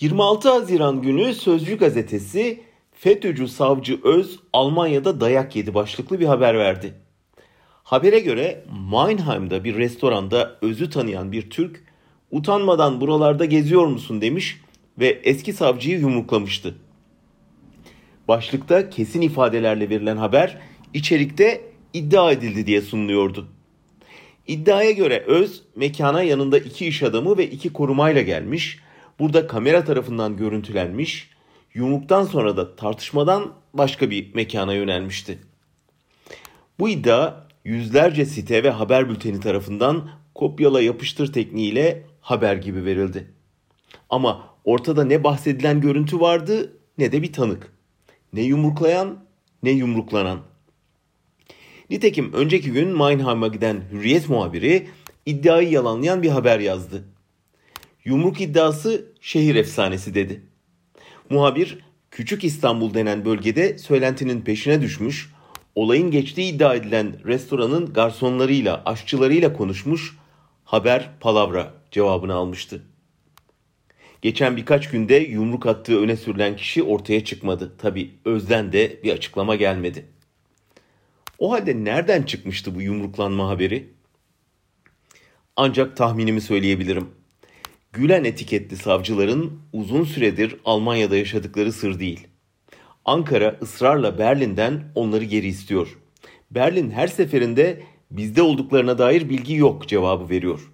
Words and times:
26 0.00 0.50
Haziran 0.50 1.02
günü 1.02 1.34
Sözcü 1.34 1.78
gazetesi 1.78 2.60
FETÖ'cü 2.92 3.48
savcı 3.48 4.00
Öz 4.04 4.40
Almanya'da 4.52 5.20
dayak 5.20 5.56
yedi 5.56 5.74
başlıklı 5.74 6.20
bir 6.20 6.26
haber 6.26 6.58
verdi. 6.58 6.94
Habere 7.82 8.20
göre 8.20 8.64
Meinheim'da 8.92 9.64
bir 9.64 9.76
restoranda 9.76 10.58
Öz'ü 10.62 10.90
tanıyan 10.90 11.32
bir 11.32 11.50
Türk 11.50 11.84
utanmadan 12.30 13.00
buralarda 13.00 13.44
geziyor 13.44 13.86
musun 13.86 14.20
demiş 14.20 14.60
ve 14.98 15.20
eski 15.24 15.52
savcıyı 15.52 15.98
yumruklamıştı. 15.98 16.74
Başlıkta 18.28 18.90
kesin 18.90 19.20
ifadelerle 19.20 19.90
verilen 19.90 20.16
haber 20.16 20.58
içerikte 20.94 21.60
iddia 21.92 22.32
edildi 22.32 22.66
diye 22.66 22.80
sunuluyordu. 22.80 23.48
İddiaya 24.46 24.90
göre 24.90 25.24
Öz 25.26 25.62
mekana 25.76 26.22
yanında 26.22 26.58
iki 26.58 26.86
iş 26.86 27.02
adamı 27.02 27.38
ve 27.38 27.46
iki 27.50 27.72
korumayla 27.72 28.22
gelmiş. 28.22 28.78
Burada 29.20 29.46
kamera 29.46 29.84
tarafından 29.84 30.36
görüntülenmiş. 30.36 31.30
Yumruktan 31.74 32.24
sonra 32.24 32.56
da 32.56 32.76
tartışmadan 32.76 33.52
başka 33.74 34.10
bir 34.10 34.34
mekana 34.34 34.74
yönelmişti. 34.74 35.38
Bu 36.78 36.88
iddia 36.88 37.34
yüzlerce 37.64 38.24
site 38.24 38.62
ve 38.62 38.70
haber 38.70 39.08
bülteni 39.08 39.40
tarafından 39.40 40.10
kopyala 40.34 40.80
yapıştır 40.82 41.32
tekniğiyle 41.32 42.06
haber 42.20 42.56
gibi 42.56 42.84
verildi. 42.84 43.30
Ama 44.10 44.46
ortada 44.64 45.04
ne 45.04 45.24
bahsedilen 45.24 45.80
görüntü 45.80 46.20
vardı 46.20 46.76
ne 46.98 47.12
de 47.12 47.22
bir 47.22 47.32
tanık. 47.32 47.72
Ne 48.32 48.40
yumruklayan 48.40 49.24
ne 49.62 49.70
yumruklanan. 49.70 50.40
Nitekim 51.90 52.32
önceki 52.32 52.72
gün 52.72 52.88
Meinheim'a 52.88 53.48
giden 53.48 53.82
Hürriyet 53.92 54.28
muhabiri 54.28 54.88
iddiayı 55.26 55.70
yalanlayan 55.70 56.22
bir 56.22 56.30
haber 56.30 56.60
yazdı. 56.60 57.04
Yumruk 58.10 58.40
iddiası 58.40 59.04
şehir 59.20 59.54
efsanesi 59.54 60.14
dedi. 60.14 60.42
Muhabir 61.30 61.78
Küçük 62.10 62.44
İstanbul 62.44 62.94
denen 62.94 63.24
bölgede 63.24 63.78
söylentinin 63.78 64.40
peşine 64.40 64.80
düşmüş, 64.80 65.32
olayın 65.74 66.10
geçtiği 66.10 66.54
iddia 66.54 66.74
edilen 66.74 67.24
restoranın 67.24 67.92
garsonlarıyla, 67.92 68.82
aşçılarıyla 68.84 69.52
konuşmuş, 69.52 70.16
haber 70.64 71.10
palavra 71.20 71.74
cevabını 71.90 72.34
almıştı. 72.34 72.82
Geçen 74.22 74.56
birkaç 74.56 74.90
günde 74.90 75.14
yumruk 75.14 75.66
attığı 75.66 76.00
öne 76.00 76.16
sürülen 76.16 76.56
kişi 76.56 76.82
ortaya 76.82 77.24
çıkmadı. 77.24 77.72
Tabi 77.78 78.10
Özden 78.24 78.72
de 78.72 79.00
bir 79.02 79.12
açıklama 79.12 79.56
gelmedi. 79.56 80.06
O 81.38 81.52
halde 81.52 81.84
nereden 81.84 82.22
çıkmıştı 82.22 82.74
bu 82.74 82.82
yumruklanma 82.82 83.48
haberi? 83.48 83.90
Ancak 85.56 85.96
tahminimi 85.96 86.40
söyleyebilirim. 86.40 87.19
Gülen 87.92 88.24
etiketli 88.24 88.76
savcıların 88.76 89.52
uzun 89.72 90.04
süredir 90.04 90.56
Almanya'da 90.64 91.16
yaşadıkları 91.16 91.72
sır 91.72 92.00
değil. 92.00 92.26
Ankara 93.04 93.58
ısrarla 93.62 94.18
Berlin'den 94.18 94.84
onları 94.94 95.24
geri 95.24 95.46
istiyor. 95.46 95.98
Berlin 96.50 96.90
her 96.90 97.06
seferinde 97.06 97.82
bizde 98.10 98.42
olduklarına 98.42 98.98
dair 98.98 99.28
bilgi 99.28 99.54
yok 99.54 99.88
cevabı 99.88 100.28
veriyor. 100.28 100.70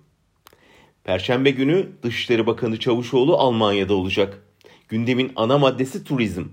Perşembe 1.04 1.50
günü 1.50 1.88
Dışişleri 2.02 2.46
Bakanı 2.46 2.78
Çavuşoğlu 2.78 3.36
Almanya'da 3.36 3.94
olacak. 3.94 4.42
Gündemin 4.88 5.32
ana 5.36 5.58
maddesi 5.58 6.04
turizm. 6.04 6.44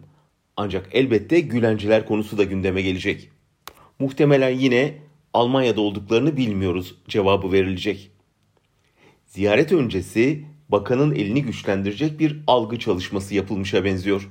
Ancak 0.57 0.89
elbette 0.91 1.39
Gülenciler 1.39 2.05
konusu 2.05 2.37
da 2.37 2.43
gündeme 2.43 2.81
gelecek. 2.81 3.29
Muhtemelen 3.99 4.59
yine 4.59 4.97
Almanya'da 5.33 5.81
olduklarını 5.81 6.37
bilmiyoruz 6.37 6.95
cevabı 7.07 7.51
verilecek. 7.51 8.12
Ziyaret 9.33 9.71
öncesi 9.71 10.45
bakanın 10.69 11.15
elini 11.15 11.43
güçlendirecek 11.43 12.19
bir 12.19 12.43
algı 12.47 12.79
çalışması 12.79 13.35
yapılmışa 13.35 13.83
benziyor. 13.83 14.29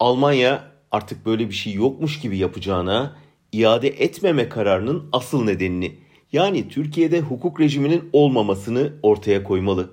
Almanya 0.00 0.72
artık 0.90 1.26
böyle 1.26 1.48
bir 1.48 1.54
şey 1.54 1.72
yokmuş 1.72 2.20
gibi 2.20 2.38
yapacağına 2.38 3.16
iade 3.52 3.88
etmeme 3.88 4.48
kararının 4.48 5.08
asıl 5.12 5.44
nedenini 5.44 5.94
yani 6.32 6.68
Türkiye'de 6.68 7.20
hukuk 7.20 7.60
rejiminin 7.60 8.10
olmamasını 8.12 8.92
ortaya 9.02 9.44
koymalı. 9.44 9.90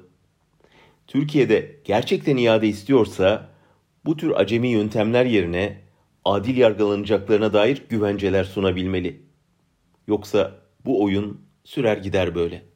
Türkiye'de 1.07 1.79
gerçekten 1.85 2.37
iade 2.37 2.67
istiyorsa 2.67 3.49
bu 4.05 4.17
tür 4.17 4.31
acemi 4.31 4.67
yöntemler 4.67 5.25
yerine 5.25 5.81
adil 6.25 6.57
yargılanacaklarına 6.57 7.53
dair 7.53 7.83
güvenceler 7.89 8.43
sunabilmeli. 8.43 9.21
Yoksa 10.07 10.59
bu 10.85 11.03
oyun 11.03 11.41
sürer 11.63 11.97
gider 11.97 12.35
böyle. 12.35 12.72